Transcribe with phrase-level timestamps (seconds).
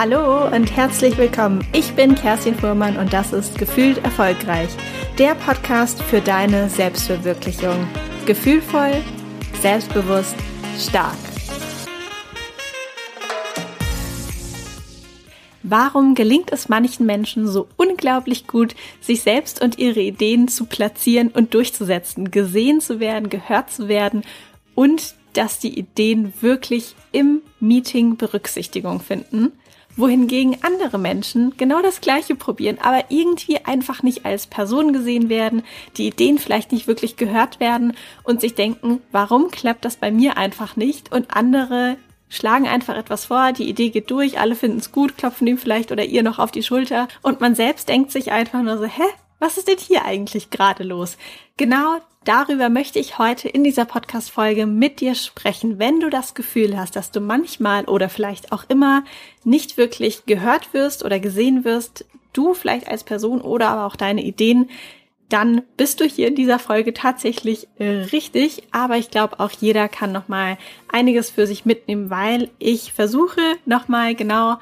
[0.00, 1.66] Hallo und herzlich willkommen.
[1.72, 4.68] Ich bin Kerstin Fuhrmann und das ist Gefühlt Erfolgreich,
[5.18, 7.84] der Podcast für deine Selbstverwirklichung.
[8.24, 9.02] Gefühlvoll,
[9.60, 10.36] selbstbewusst,
[10.78, 11.16] stark.
[15.64, 21.26] Warum gelingt es manchen Menschen so unglaublich gut, sich selbst und ihre Ideen zu platzieren
[21.26, 24.22] und durchzusetzen, gesehen zu werden, gehört zu werden
[24.76, 29.54] und dass die Ideen wirklich im Meeting Berücksichtigung finden?
[29.98, 35.62] Wohingegen andere Menschen genau das Gleiche probieren, aber irgendwie einfach nicht als Person gesehen werden,
[35.96, 40.38] die Ideen vielleicht nicht wirklich gehört werden und sich denken, warum klappt das bei mir
[40.38, 41.12] einfach nicht?
[41.12, 41.96] Und andere
[42.28, 45.92] schlagen einfach etwas vor, die Idee geht durch, alle finden es gut, klopfen ihm vielleicht
[45.92, 47.08] oder ihr noch auf die Schulter.
[47.22, 49.02] Und man selbst denkt sich einfach nur so, hä,
[49.38, 51.16] was ist denn hier eigentlich gerade los?
[51.56, 55.78] Genau darüber möchte ich heute in dieser Podcast-Folge mit dir sprechen.
[55.78, 59.04] Wenn du das Gefühl hast, dass du manchmal oder vielleicht auch immer
[59.44, 64.22] nicht wirklich gehört wirst oder gesehen wirst, du vielleicht als Person oder aber auch deine
[64.22, 64.68] Ideen,
[65.28, 68.62] dann bist du hier in dieser Folge tatsächlich äh, richtig.
[68.70, 70.56] Aber ich glaube, auch jeder kann nochmal
[70.88, 74.56] einiges für sich mitnehmen, weil ich versuche nochmal genau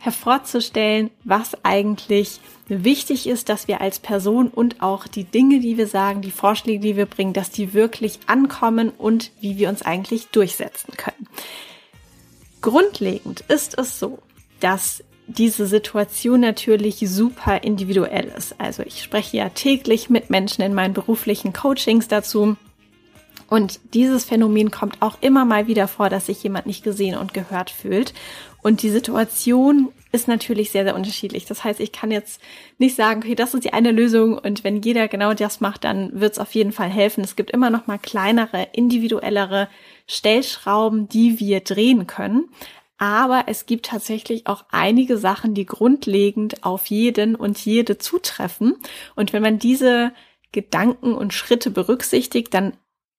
[0.00, 5.86] hervorzustellen, was eigentlich wichtig ist, dass wir als Person und auch die Dinge, die wir
[5.86, 10.28] sagen, die Vorschläge, die wir bringen, dass die wirklich ankommen und wie wir uns eigentlich
[10.28, 11.28] durchsetzen können.
[12.62, 14.18] Grundlegend ist es so,
[14.60, 18.54] dass diese Situation natürlich super individuell ist.
[18.58, 22.56] Also ich spreche ja täglich mit Menschen in meinen beruflichen Coachings dazu.
[23.50, 27.34] Und dieses Phänomen kommt auch immer mal wieder vor, dass sich jemand nicht gesehen und
[27.34, 28.14] gehört fühlt.
[28.62, 31.46] Und die Situation ist natürlich sehr, sehr unterschiedlich.
[31.46, 32.40] Das heißt, ich kann jetzt
[32.78, 36.20] nicht sagen, okay, das ist die eine Lösung und wenn jeder genau das macht, dann
[36.20, 37.24] wird es auf jeden Fall helfen.
[37.24, 39.68] Es gibt immer noch mal kleinere, individuellere
[40.06, 42.48] Stellschrauben, die wir drehen können.
[42.98, 48.76] Aber es gibt tatsächlich auch einige Sachen, die grundlegend auf jeden und jede zutreffen.
[49.16, 50.12] Und wenn man diese
[50.52, 52.74] Gedanken und Schritte berücksichtigt, dann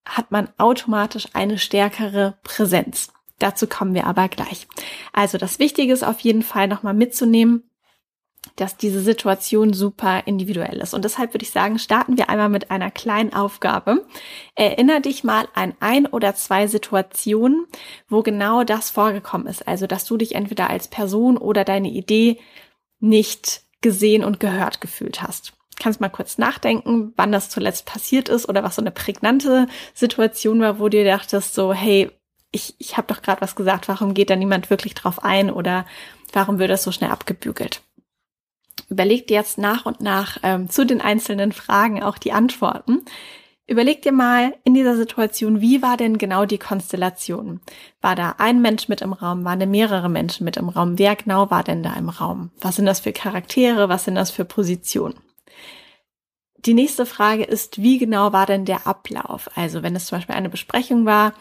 [0.06, 3.12] hat man automatisch eine stärkere Präsenz.
[3.40, 4.68] Dazu kommen wir aber gleich.
[5.14, 7.64] Also das Wichtige ist auf jeden Fall nochmal mitzunehmen,
[8.56, 10.94] dass diese Situation super individuell ist.
[10.94, 14.06] Und deshalb würde ich sagen, starten wir einmal mit einer kleinen Aufgabe.
[14.56, 17.66] Erinner dich mal an ein oder zwei Situationen,
[18.10, 19.68] wo genau das vorgekommen ist.
[19.68, 22.40] Also, dass du dich entweder als Person oder deine Idee
[23.00, 25.54] nicht gesehen und gehört gefühlt hast.
[25.82, 29.66] Kannst mal kurz nachdenken, wann das zuletzt passiert ist oder was so eine prägnante
[29.96, 32.12] Situation war, wo du dachtest so, hey,
[32.52, 35.88] ich, ich habe doch gerade was gesagt, warum geht da niemand wirklich drauf ein oder
[36.34, 37.82] warum wird das so schnell abgebügelt?
[38.90, 43.04] Überleg dir jetzt nach und nach ähm, zu den einzelnen Fragen auch die Antworten.
[43.66, 47.60] Überleg dir mal in dieser Situation, wie war denn genau die Konstellation?
[48.02, 49.46] War da ein Mensch mit im Raum?
[49.46, 51.00] Waren da mehrere Menschen mit im Raum?
[51.00, 52.52] Wer genau war denn da im Raum?
[52.62, 53.90] Was sind das für Charaktere?
[53.90, 55.16] Was sind das für Positionen?
[56.66, 59.50] Die nächste Frage ist, wie genau war denn der Ablauf?
[59.56, 61.34] Also wenn es zum Beispiel eine Besprechung war,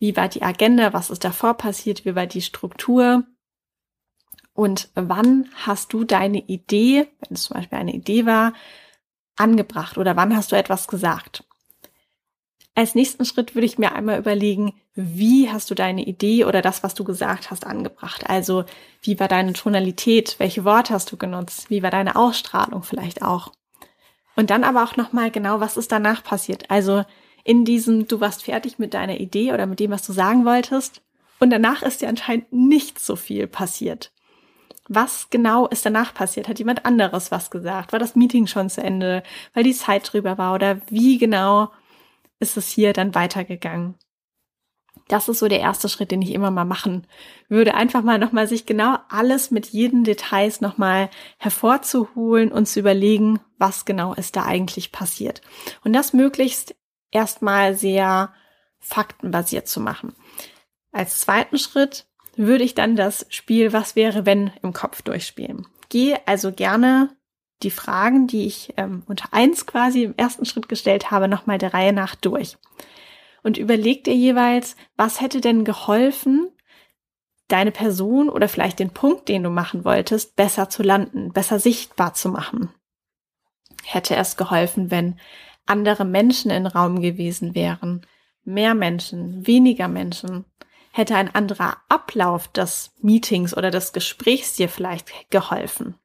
[0.00, 3.24] wie war die Agenda, was ist davor passiert, wie war die Struktur
[4.52, 8.52] und wann hast du deine Idee, wenn es zum Beispiel eine Idee war,
[9.36, 11.44] angebracht oder wann hast du etwas gesagt.
[12.76, 16.82] Als nächsten Schritt würde ich mir einmal überlegen, wie hast du deine Idee oder das,
[16.82, 18.28] was du gesagt hast, angebracht?
[18.28, 18.64] Also,
[19.00, 20.36] wie war deine Tonalität?
[20.38, 21.70] Welche Worte hast du genutzt?
[21.70, 23.52] Wie war deine Ausstrahlung vielleicht auch?
[24.36, 26.70] Und dann aber auch nochmal genau, was ist danach passiert?
[26.70, 27.04] Also,
[27.44, 31.02] in diesem, du warst fertig mit deiner Idee oder mit dem, was du sagen wolltest.
[31.38, 34.12] Und danach ist dir anscheinend nicht so viel passiert.
[34.88, 36.48] Was genau ist danach passiert?
[36.48, 37.92] Hat jemand anderes was gesagt?
[37.92, 40.54] War das Meeting schon zu Ende, weil die Zeit drüber war?
[40.54, 41.70] Oder wie genau
[42.38, 43.94] ist es hier dann weitergegangen?
[45.08, 47.06] Das ist so der erste Schritt, den ich immer mal machen
[47.48, 47.74] würde.
[47.74, 53.84] Einfach mal nochmal sich genau alles mit jeden Details nochmal hervorzuholen und zu überlegen, was
[53.84, 55.42] genau ist da eigentlich passiert.
[55.84, 56.74] Und das möglichst
[57.10, 58.32] erstmal sehr
[58.80, 60.14] faktenbasiert zu machen.
[60.92, 62.06] Als zweiten Schritt
[62.36, 65.66] würde ich dann das Spiel Was wäre wenn im Kopf durchspielen.
[65.88, 67.10] Gehe also gerne
[67.62, 71.72] die Fragen, die ich ähm, unter eins quasi im ersten Schritt gestellt habe, nochmal der
[71.72, 72.56] Reihe nach durch.
[73.44, 76.50] Und überleg dir jeweils, was hätte denn geholfen,
[77.48, 82.14] deine Person oder vielleicht den Punkt, den du machen wolltest, besser zu landen, besser sichtbar
[82.14, 82.70] zu machen.
[83.84, 85.20] Hätte es geholfen, wenn
[85.66, 88.06] andere Menschen im Raum gewesen wären,
[88.44, 90.46] mehr Menschen, weniger Menschen,
[90.90, 95.96] hätte ein anderer Ablauf des Meetings oder des Gesprächs dir vielleicht geholfen?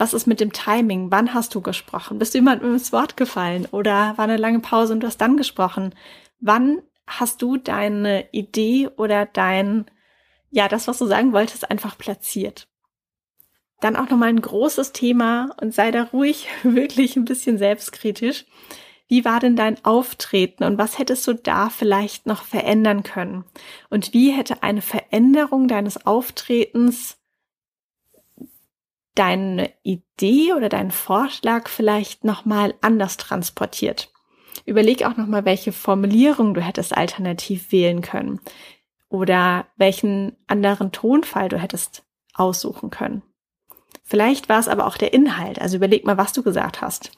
[0.00, 1.10] Was ist mit dem Timing?
[1.10, 2.18] Wann hast du gesprochen?
[2.18, 5.36] Bist du jemandem ins Wort gefallen oder war eine lange Pause und du hast dann
[5.36, 5.94] gesprochen?
[6.40, 9.90] Wann hast du deine Idee oder dein
[10.50, 12.68] ja, das, was du sagen wolltest, einfach platziert.
[13.80, 18.44] Dann auch nochmal ein großes Thema und sei da ruhig wirklich ein bisschen selbstkritisch.
[19.08, 23.44] Wie war denn dein Auftreten und was hättest du da vielleicht noch verändern können?
[23.88, 27.19] Und wie hätte eine Veränderung deines Auftretens
[29.14, 34.12] deine Idee oder deinen Vorschlag vielleicht nochmal anders transportiert?
[34.64, 38.40] Überleg auch nochmal, welche Formulierung du hättest alternativ wählen können
[39.08, 42.04] oder welchen anderen Tonfall du hättest
[42.34, 43.22] aussuchen können.
[44.02, 47.12] Vielleicht war es aber auch der Inhalt, also überleg mal, was du gesagt hast.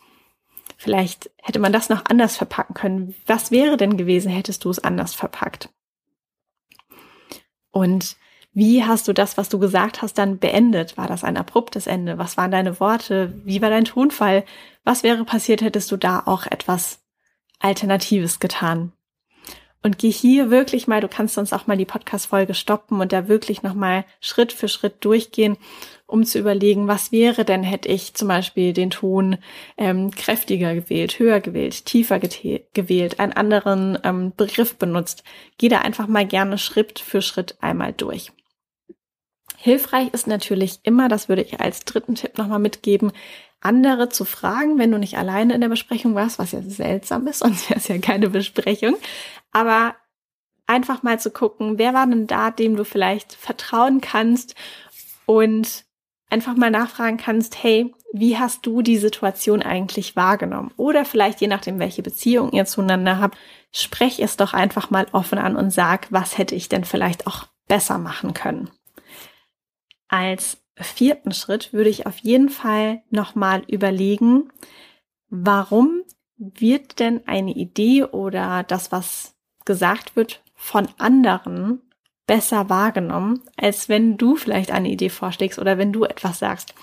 [0.76, 3.14] Vielleicht hätte man das noch anders verpacken können.
[3.26, 5.70] Was wäre denn gewesen, hättest du es anders verpackt?
[7.70, 8.16] Und
[8.54, 10.98] wie hast du das, was du gesagt hast, dann beendet?
[10.98, 12.18] War das ein abruptes Ende?
[12.18, 13.32] Was waren deine Worte?
[13.44, 14.44] Wie war dein Tonfall?
[14.84, 17.00] Was wäre passiert, hättest du da auch etwas
[17.60, 18.92] Alternatives getan?
[19.84, 23.26] Und geh hier wirklich mal, du kannst sonst auch mal die Podcast-Folge stoppen und da
[23.26, 25.56] wirklich nochmal Schritt für Schritt durchgehen,
[26.06, 29.38] um zu überlegen, was wäre denn, hätte ich zum Beispiel den Ton
[29.78, 35.24] ähm, kräftiger gewählt, höher gewählt, tiefer gewählt, einen anderen ähm, Begriff benutzt.
[35.58, 38.30] Geh da einfach mal gerne Schritt für Schritt einmal durch.
[39.64, 43.12] Hilfreich ist natürlich immer, das würde ich als dritten Tipp nochmal mitgeben,
[43.60, 47.38] andere zu fragen, wenn du nicht alleine in der Besprechung warst, was ja seltsam ist,
[47.44, 48.96] sonst wäre es ja keine Besprechung.
[49.52, 49.94] Aber
[50.66, 54.56] einfach mal zu gucken, wer war denn da, dem du vielleicht vertrauen kannst
[55.26, 55.84] und
[56.28, 60.72] einfach mal nachfragen kannst, hey, wie hast du die Situation eigentlich wahrgenommen?
[60.76, 63.38] Oder vielleicht je nachdem, welche Beziehung ihr zueinander habt,
[63.70, 67.46] sprech es doch einfach mal offen an und sag, was hätte ich denn vielleicht auch
[67.68, 68.68] besser machen können.
[70.12, 74.52] Als vierten Schritt würde ich auf jeden Fall nochmal überlegen,
[75.30, 76.02] warum
[76.36, 81.80] wird denn eine Idee oder das, was gesagt wird, von anderen
[82.26, 86.74] besser wahrgenommen, als wenn du vielleicht eine Idee vorschlägst oder wenn du etwas sagst.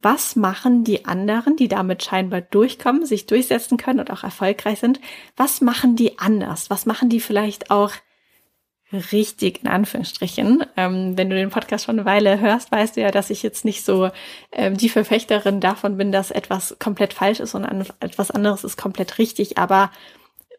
[0.00, 5.00] Was machen die anderen, die damit scheinbar durchkommen, sich durchsetzen können und auch erfolgreich sind?
[5.36, 6.70] Was machen die anders?
[6.70, 7.90] Was machen die vielleicht auch
[8.92, 10.64] richtig in Anführungsstrichen.
[10.76, 13.64] Ähm, wenn du den Podcast schon eine Weile hörst, weißt du ja, dass ich jetzt
[13.64, 14.10] nicht so
[14.52, 17.64] ähm, die Verfechterin davon bin, dass etwas komplett falsch ist und
[18.00, 19.58] etwas anderes ist komplett richtig.
[19.58, 19.90] Aber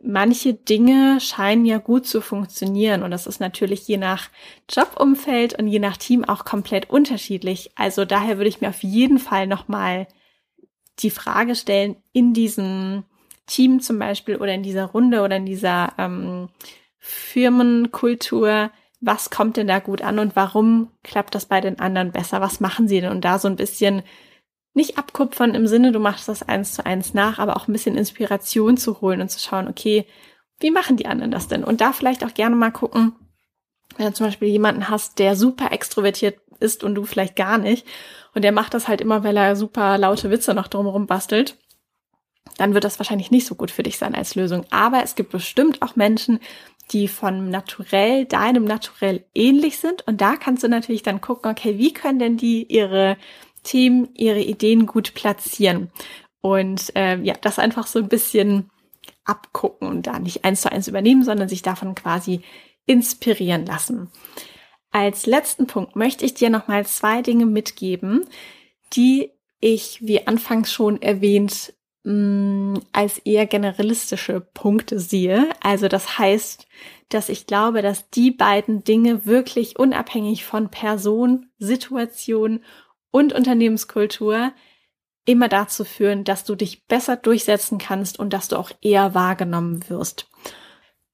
[0.02, 4.30] manche Dinge scheinen ja gut zu funktionieren und das ist natürlich je nach
[4.70, 7.72] Jobumfeld und je nach Team auch komplett unterschiedlich.
[7.76, 10.08] Also daher würde ich mir auf jeden Fall nochmal
[11.00, 13.04] die Frage stellen, in diesem
[13.46, 16.50] Team zum Beispiel oder in dieser Runde oder in dieser ähm,
[17.00, 22.42] Firmenkultur, was kommt denn da gut an und warum klappt das bei den anderen besser?
[22.42, 23.12] Was machen sie denn?
[23.12, 24.04] Und da so ein bisschen
[24.74, 27.98] nicht abkupfern im Sinne, du machst das eins zu eins nach, aber auch ein bisschen
[27.98, 30.06] Inspiration zu holen und zu schauen, okay,
[30.60, 31.64] wie machen die anderen das denn?
[31.64, 33.14] Und da vielleicht auch gerne mal gucken,
[33.98, 37.86] wenn du zum Beispiel jemanden hast, der super extrovertiert ist und du vielleicht gar nicht,
[38.34, 41.58] und der macht das halt immer, weil er super laute Witze noch drumherum bastelt,
[42.58, 44.66] dann wird das wahrscheinlich nicht so gut für dich sein als Lösung.
[44.70, 46.40] Aber es gibt bestimmt auch Menschen,
[46.92, 50.08] die von Naturell, deinem Naturell ähnlich sind.
[50.08, 53.18] Und da kannst du natürlich dann gucken, okay, wie können denn die ihre
[53.64, 55.92] Themen, ihre Ideen gut platzieren?
[56.42, 58.70] Und äh, ja, das einfach so ein bisschen
[59.26, 62.42] abgucken und da nicht eins zu eins übernehmen, sondern sich davon quasi
[62.86, 64.10] inspirieren lassen.
[64.92, 68.26] Als letzten Punkt möchte ich dir nochmal zwei Dinge mitgeben,
[68.94, 71.74] die ich, wie anfangs schon erwähnt,
[72.08, 75.50] mh, als eher generalistische Punkte sehe.
[75.62, 76.66] Also das heißt,
[77.10, 82.64] dass ich glaube, dass die beiden Dinge wirklich unabhängig von Person, Situation
[83.12, 84.54] und Unternehmenskultur
[85.26, 89.90] immer dazu führen, dass du dich besser durchsetzen kannst und dass du auch eher wahrgenommen
[89.90, 90.30] wirst.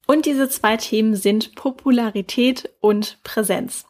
[0.06, 3.86] Und diese zwei Themen sind Popularität und Präsenz.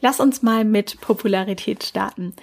[0.00, 2.36] Lass uns mal mit Popularität starten.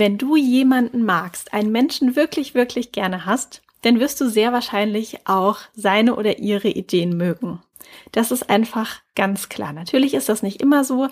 [0.00, 5.26] Wenn du jemanden magst, einen Menschen wirklich, wirklich gerne hast, dann wirst du sehr wahrscheinlich
[5.26, 7.60] auch seine oder ihre Ideen mögen.
[8.12, 9.72] Das ist einfach ganz klar.
[9.72, 11.08] Natürlich ist das nicht immer so,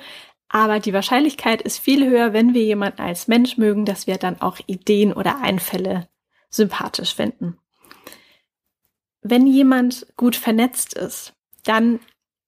[0.48, 4.40] aber die Wahrscheinlichkeit ist viel höher, wenn wir jemanden als Mensch mögen, dass wir dann
[4.40, 6.06] auch Ideen oder Einfälle
[6.48, 7.58] sympathisch finden.
[9.20, 11.98] Wenn jemand gut vernetzt ist, dann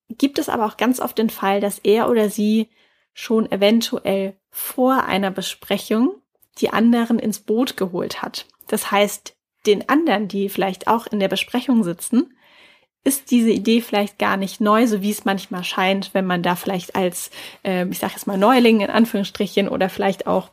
[0.08, 2.68] gibt es aber auch ganz oft den Fall, dass er oder sie
[3.12, 6.14] schon eventuell vor einer Besprechung
[6.60, 8.46] die anderen ins Boot geholt hat.
[8.66, 9.34] Das heißt,
[9.66, 12.34] den anderen, die vielleicht auch in der Besprechung sitzen,
[13.04, 16.56] ist diese Idee vielleicht gar nicht neu, so wie es manchmal scheint, wenn man da
[16.56, 17.30] vielleicht als,
[17.64, 20.50] äh, ich sage jetzt mal Neuling in Anführungsstrichen oder vielleicht auch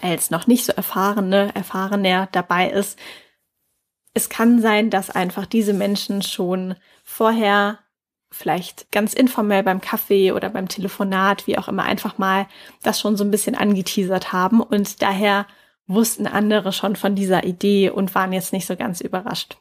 [0.00, 2.98] als noch nicht so erfahrene, erfahrener dabei ist.
[4.14, 7.80] Es kann sein, dass einfach diese Menschen schon vorher
[8.34, 12.46] vielleicht ganz informell beim Kaffee oder beim Telefonat, wie auch immer, einfach mal
[12.82, 15.46] das schon so ein bisschen angeteasert haben und daher
[15.86, 19.56] wussten andere schon von dieser Idee und waren jetzt nicht so ganz überrascht.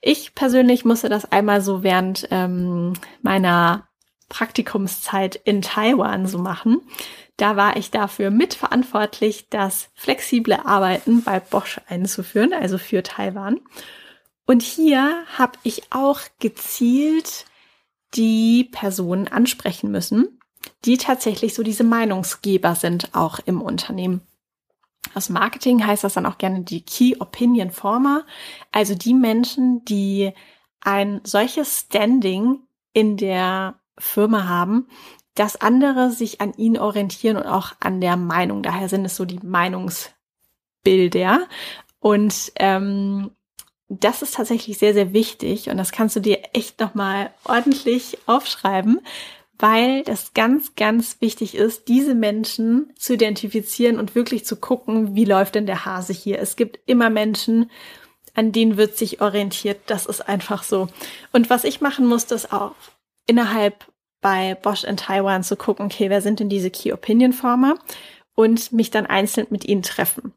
[0.00, 3.88] Ich persönlich musste das einmal so während ähm, meiner
[4.28, 6.80] Praktikumszeit in Taiwan so machen.
[7.36, 13.60] Da war ich dafür mitverantwortlich, das flexible Arbeiten bei Bosch einzuführen, also für Taiwan.
[14.46, 17.46] Und hier habe ich auch gezielt
[18.14, 20.40] die Personen ansprechen müssen,
[20.84, 24.22] die tatsächlich so diese Meinungsgeber sind, auch im Unternehmen.
[25.14, 28.24] Aus Marketing heißt das dann auch gerne die Key Opinion Former,
[28.72, 30.32] also die Menschen, die
[30.80, 32.60] ein solches Standing
[32.92, 34.88] in der Firma haben,
[35.34, 38.62] dass andere sich an ihnen orientieren und auch an der Meinung.
[38.62, 41.48] Daher sind es so die Meinungsbilder.
[41.98, 43.30] Und ähm,
[44.00, 49.00] das ist tatsächlich sehr, sehr wichtig und das kannst du dir echt nochmal ordentlich aufschreiben,
[49.58, 55.24] weil das ganz, ganz wichtig ist, diese Menschen zu identifizieren und wirklich zu gucken, wie
[55.24, 56.38] läuft denn der Hase hier.
[56.38, 57.70] Es gibt immer Menschen,
[58.34, 59.80] an denen wird sich orientiert.
[59.86, 60.88] Das ist einfach so.
[61.32, 62.74] Und was ich machen musste, ist auch
[63.26, 63.86] innerhalb
[64.20, 67.76] bei Bosch in Taiwan zu gucken, okay, wer sind denn diese Key Opinion Former
[68.34, 70.32] und mich dann einzeln mit ihnen treffen.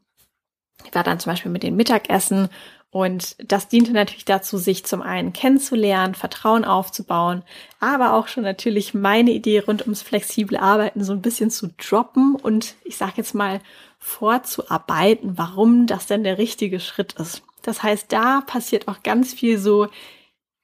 [0.84, 2.48] Ich war dann zum Beispiel mit den Mittagessen
[2.90, 7.42] und das diente natürlich dazu, sich zum einen kennenzulernen, Vertrauen aufzubauen,
[7.80, 12.34] aber auch schon natürlich meine Idee rund ums flexible Arbeiten so ein bisschen zu droppen
[12.34, 13.60] und ich sage jetzt mal
[13.98, 17.42] vorzuarbeiten, warum das denn der richtige Schritt ist.
[17.62, 19.88] Das heißt, da passiert auch ganz viel so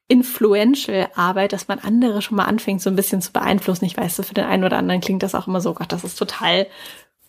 [0.09, 3.85] influential Arbeit, dass man andere schon mal anfängt, so ein bisschen zu beeinflussen.
[3.85, 6.19] Ich weiß, für den einen oder anderen klingt das auch immer so, Gott, das ist
[6.19, 6.67] total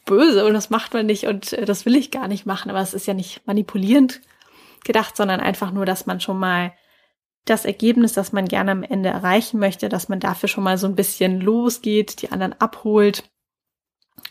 [0.05, 2.79] böse und das macht man nicht und äh, das will ich gar nicht machen, aber
[2.79, 4.21] es ist ja nicht manipulierend
[4.85, 6.73] gedacht, sondern einfach nur, dass man schon mal
[7.43, 10.87] das Ergebnis, das man gerne am Ende erreichen möchte, dass man dafür schon mal so
[10.87, 13.29] ein bisschen losgeht, die anderen abholt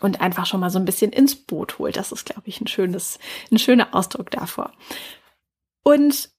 [0.01, 1.97] und einfach schon mal so ein bisschen ins Boot holt.
[1.97, 3.19] Das ist, glaube ich, ein schönes,
[3.53, 4.73] ein schöner Ausdruck davor.
[5.85, 6.31] Und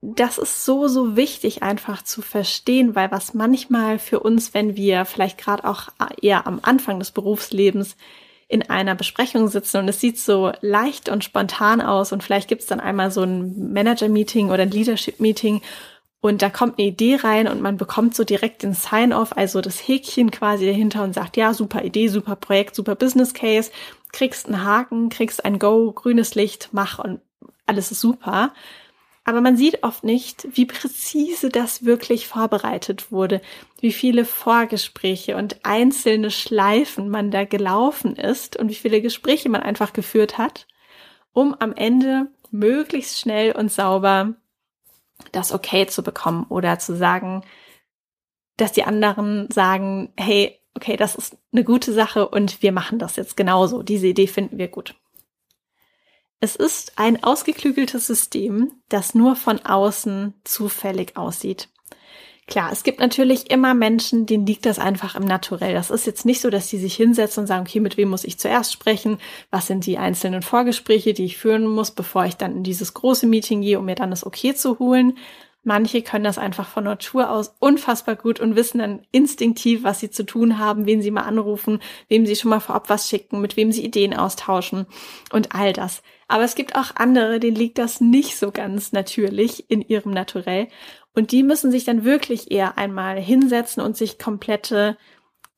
[0.00, 5.04] das ist so, so wichtig einfach zu verstehen, weil was manchmal für uns, wenn wir
[5.04, 5.88] vielleicht gerade auch
[6.22, 7.96] eher am Anfang des Berufslebens
[8.48, 12.62] in einer Besprechung sitzen und es sieht so leicht und spontan aus und vielleicht gibt
[12.62, 15.60] es dann einmal so ein Manager-Meeting oder ein Leadership-Meeting
[16.20, 19.86] und da kommt eine Idee rein und man bekommt so direkt den Sign-off, also das
[19.86, 23.70] Häkchen quasi dahinter und sagt, ja, super Idee, super Projekt, super Business Case,
[24.12, 27.20] kriegst einen Haken, kriegst ein Go, grünes Licht, mach und
[27.66, 28.52] alles ist super.
[29.28, 33.42] Aber man sieht oft nicht, wie präzise das wirklich vorbereitet wurde,
[33.78, 39.62] wie viele Vorgespräche und einzelne Schleifen man da gelaufen ist und wie viele Gespräche man
[39.62, 40.66] einfach geführt hat,
[41.34, 44.32] um am Ende möglichst schnell und sauber
[45.30, 47.42] das Okay zu bekommen oder zu sagen,
[48.56, 53.16] dass die anderen sagen, hey, okay, das ist eine gute Sache und wir machen das
[53.16, 53.82] jetzt genauso.
[53.82, 54.94] Diese Idee finden wir gut.
[56.40, 61.68] Es ist ein ausgeklügeltes System, das nur von außen zufällig aussieht.
[62.46, 65.74] Klar, es gibt natürlich immer Menschen, denen liegt das einfach im Naturell.
[65.74, 68.24] Das ist jetzt nicht so, dass die sich hinsetzen und sagen, okay, mit wem muss
[68.24, 69.18] ich zuerst sprechen?
[69.50, 73.26] Was sind die einzelnen Vorgespräche, die ich führen muss, bevor ich dann in dieses große
[73.26, 75.18] Meeting gehe, um mir dann das Okay zu holen?
[75.68, 80.08] Manche können das einfach von Natur aus unfassbar gut und wissen dann instinktiv, was sie
[80.08, 83.58] zu tun haben, wen sie mal anrufen, wem sie schon mal vorab was schicken, mit
[83.58, 84.86] wem sie Ideen austauschen
[85.30, 86.02] und all das.
[86.26, 90.68] Aber es gibt auch andere, denen liegt das nicht so ganz natürlich in ihrem Naturell.
[91.14, 94.96] Und die müssen sich dann wirklich eher einmal hinsetzen und sich komplette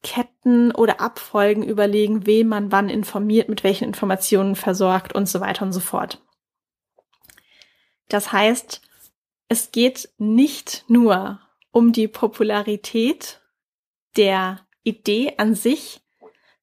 [0.02, 5.64] Ketten oder Abfolgen überlegen, wem man wann informiert, mit welchen Informationen versorgt und so weiter
[5.64, 6.21] und so fort.
[8.09, 8.83] Das heißt,
[9.50, 11.40] es geht nicht nur
[11.73, 13.40] um die Popularität
[14.16, 16.00] der Idee an sich,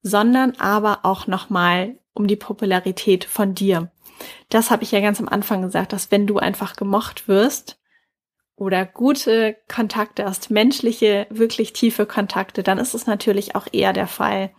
[0.02, 3.92] sondern aber auch nochmal um die Popularität von dir.
[4.50, 7.78] Das habe ich ja ganz am Anfang gesagt, dass wenn du einfach gemocht wirst
[8.56, 14.08] oder gute Kontakte hast, menschliche, wirklich tiefe Kontakte, dann ist es natürlich auch eher der
[14.08, 14.52] Fall,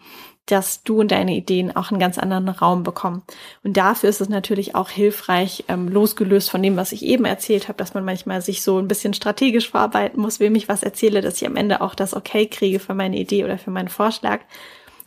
[0.50, 3.23] dass du und deine Ideen auch einen ganz anderen Raum bekommen.
[3.62, 7.69] Und dafür ist es natürlich auch hilfreich, ähm, losgelöst von dem, was ich eben erzählt
[7.69, 11.21] habe, dass man manchmal sich so ein bisschen strategisch verarbeiten muss, wem ich was erzähle,
[11.21, 14.40] dass ich am Ende auch das Okay kriege für meine Idee oder für meinen Vorschlag,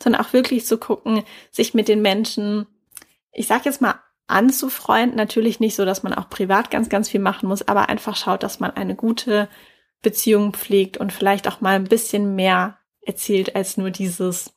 [0.00, 2.66] sondern auch wirklich zu gucken, sich mit den Menschen,
[3.32, 3.96] ich sag jetzt mal,
[4.28, 5.16] anzufreunden.
[5.16, 8.44] Natürlich nicht so, dass man auch privat ganz, ganz viel machen muss, aber einfach schaut,
[8.44, 9.48] dass man eine gute
[10.02, 14.52] Beziehung pflegt und vielleicht auch mal ein bisschen mehr erzählt als nur dieses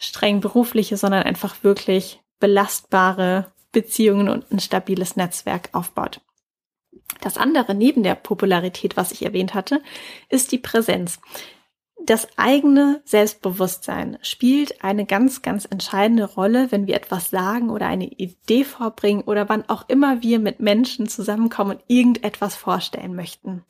[0.00, 6.20] streng berufliche, sondern einfach wirklich belastbare Beziehungen und ein stabiles Netzwerk aufbaut.
[7.20, 9.82] Das andere neben der Popularität, was ich erwähnt hatte,
[10.28, 11.20] ist die Präsenz.
[12.02, 18.06] Das eigene Selbstbewusstsein spielt eine ganz, ganz entscheidende Rolle, wenn wir etwas sagen oder eine
[18.06, 23.64] Idee vorbringen oder wann auch immer wir mit Menschen zusammenkommen und irgendetwas vorstellen möchten.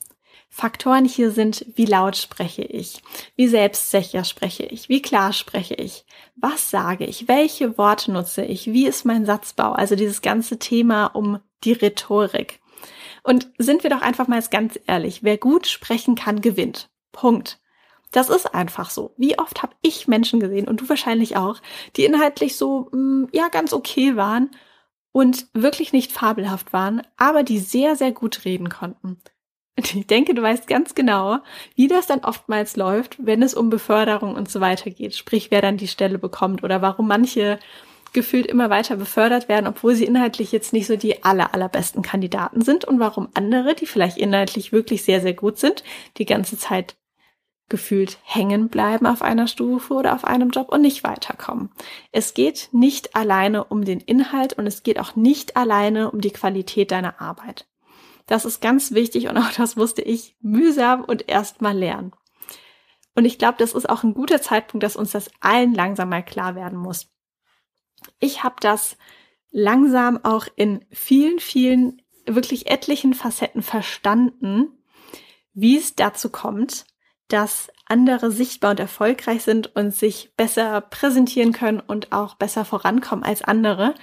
[0.53, 3.01] Faktoren hier sind, wie laut spreche ich,
[3.37, 6.05] wie selbstsicher spreche ich, wie klar spreche ich,
[6.35, 11.05] was sage ich, welche Worte nutze ich, wie ist mein Satzbau, also dieses ganze Thema
[11.05, 12.59] um die Rhetorik.
[13.23, 16.89] Und sind wir doch einfach mal ganz ehrlich, wer gut sprechen kann, gewinnt.
[17.13, 17.61] Punkt.
[18.11, 19.13] Das ist einfach so.
[19.15, 21.61] Wie oft habe ich Menschen gesehen und du wahrscheinlich auch,
[21.95, 24.51] die inhaltlich so mh, mm, ja ganz okay waren
[25.13, 29.21] und wirklich nicht fabelhaft waren, aber die sehr sehr gut reden konnten.
[29.93, 31.39] Ich denke, du weißt ganz genau,
[31.75, 35.15] wie das dann oftmals läuft, wenn es um Beförderung und so weiter geht.
[35.15, 37.59] Sprich, wer dann die Stelle bekommt oder warum manche
[38.13, 42.61] gefühlt immer weiter befördert werden, obwohl sie inhaltlich jetzt nicht so die aller, allerbesten Kandidaten
[42.61, 45.83] sind und warum andere, die vielleicht inhaltlich wirklich sehr, sehr gut sind,
[46.17, 46.97] die ganze Zeit
[47.69, 51.69] gefühlt hängen bleiben auf einer Stufe oder auf einem Job und nicht weiterkommen.
[52.11, 56.31] Es geht nicht alleine um den Inhalt und es geht auch nicht alleine um die
[56.31, 57.65] Qualität deiner Arbeit.
[58.31, 62.13] Das ist ganz wichtig und auch das musste ich mühsam und erst mal lernen.
[63.13, 66.23] Und ich glaube, das ist auch ein guter Zeitpunkt, dass uns das allen langsam mal
[66.23, 67.09] klar werden muss.
[68.21, 68.95] Ich habe das
[69.51, 74.81] langsam auch in vielen, vielen, wirklich etlichen Facetten verstanden,
[75.53, 76.85] wie es dazu kommt,
[77.27, 83.25] dass andere sichtbar und erfolgreich sind und sich besser präsentieren können und auch besser vorankommen
[83.25, 83.93] als andere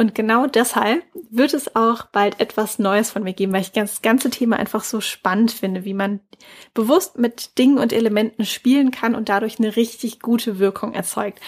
[0.00, 4.00] und genau deshalb wird es auch bald etwas Neues von mir geben, weil ich das
[4.00, 6.20] ganze Thema einfach so spannend finde, wie man
[6.72, 11.38] bewusst mit Dingen und Elementen spielen kann und dadurch eine richtig gute Wirkung erzeugt.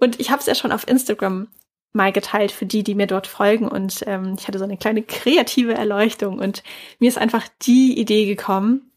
[0.00, 1.46] Und ich habe es ja schon auf Instagram
[1.92, 3.68] mal geteilt für die, die mir dort folgen.
[3.68, 6.64] Und ähm, ich hatte so eine kleine kreative Erleuchtung und
[6.98, 8.89] mir ist einfach die Idee gekommen,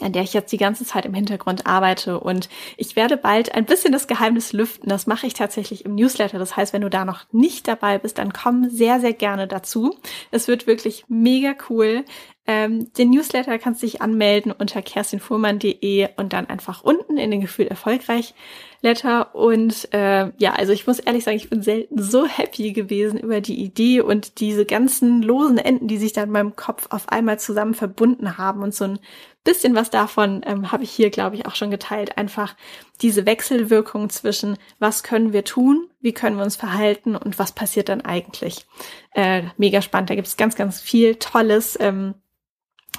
[0.00, 2.20] an der ich jetzt die ganze Zeit im Hintergrund arbeite.
[2.20, 4.88] Und ich werde bald ein bisschen das Geheimnis lüften.
[4.88, 6.38] Das mache ich tatsächlich im Newsletter.
[6.38, 9.96] Das heißt, wenn du da noch nicht dabei bist, dann komm sehr, sehr gerne dazu.
[10.30, 12.04] Es wird wirklich mega cool.
[12.46, 17.40] Ähm, den Newsletter kannst du dich anmelden unter kerstinfuhrmann.de und dann einfach unten in den
[17.40, 18.34] Gefühl erfolgreich
[18.82, 19.34] Letter.
[19.34, 23.40] Und äh, ja, also ich muss ehrlich sagen, ich bin selten so happy gewesen über
[23.40, 27.38] die Idee und diese ganzen losen Enden, die sich da in meinem Kopf auf einmal
[27.38, 28.62] zusammen verbunden haben.
[28.62, 28.98] Und so ein
[29.44, 32.16] bisschen was davon ähm, habe ich hier, glaube ich, auch schon geteilt.
[32.16, 32.56] Einfach
[33.02, 37.88] diese Wechselwirkung zwischen, was können wir tun, wie können wir uns verhalten und was passiert
[37.88, 38.66] dann eigentlich.
[39.12, 40.10] Äh, mega spannend.
[40.10, 41.78] Da gibt es ganz, ganz viel Tolles.
[41.78, 42.14] Ähm,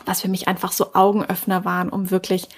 [0.06, 2.50] was für mich einfach so Augenöffner waren, um wirklich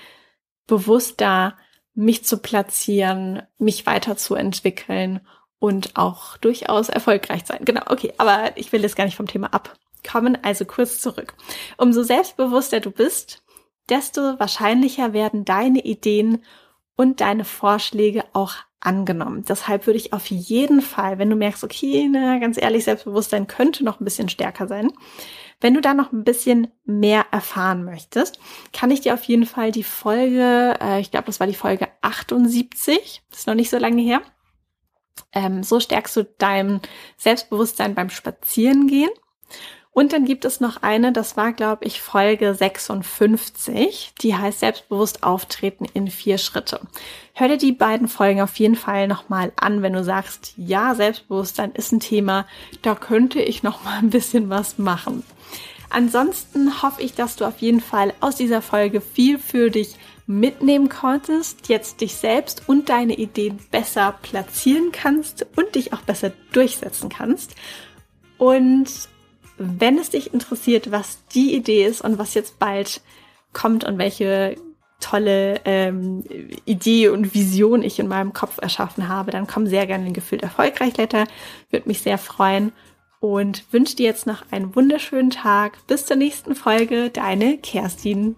[0.66, 1.58] bewusst da
[1.94, 5.22] mich zu platzieren, mich weiterzuentwickeln
[5.60, 7.66] und auch durchaus erfolgreich sein.
[7.66, 11.34] Genau, okay, aber ich will jetzt gar nicht vom Thema abkommen, also kurz zurück.
[11.78, 13.44] Umso selbstbewusster du bist,
[13.90, 16.44] desto wahrscheinlicher werden deine Ideen
[16.96, 19.44] und deine Vorschläge auch angenommen.
[19.48, 23.84] Deshalb würde ich auf jeden Fall, wenn du merkst, okay, na, ganz ehrlich, Selbstbewusstsein könnte
[23.84, 24.92] noch ein bisschen stärker sein,
[25.60, 28.40] wenn du da noch ein bisschen mehr erfahren möchtest,
[28.74, 31.88] kann ich dir auf jeden Fall die Folge, äh, ich glaube, das war die Folge
[32.02, 34.22] 78, das ist noch nicht so lange her.
[35.34, 36.80] Ähm, so stärkst du dein
[37.18, 39.10] Selbstbewusstsein beim Spazierengehen.
[39.98, 45.24] Und dann gibt es noch eine, das war, glaube ich, Folge 56, die heißt Selbstbewusst
[45.24, 46.82] auftreten in vier Schritte.
[47.34, 51.72] Hör dir die beiden Folgen auf jeden Fall nochmal an, wenn du sagst, ja, Selbstbewusstsein
[51.72, 52.46] ist ein Thema,
[52.84, 55.24] da könnte ich noch mal ein bisschen was machen.
[55.90, 59.96] Ansonsten hoffe ich, dass du auf jeden Fall aus dieser Folge viel für dich
[60.28, 66.34] mitnehmen konntest, jetzt dich selbst und deine Ideen besser platzieren kannst und dich auch besser
[66.52, 67.56] durchsetzen kannst.
[68.38, 69.10] Und
[69.58, 73.02] wenn es dich interessiert, was die Idee ist und was jetzt bald
[73.54, 74.56] kommt und welche
[75.00, 76.24] tolle ähm,
[76.66, 80.42] Idee und Vision ich in meinem Kopf erschaffen habe, dann komm sehr gerne in Gefühlt
[80.42, 81.26] Erfolgreich Letter.
[81.70, 82.72] Würde mich sehr freuen
[83.20, 85.86] und wünsche dir jetzt noch einen wunderschönen Tag.
[85.88, 88.36] Bis zur nächsten Folge, deine Kerstin.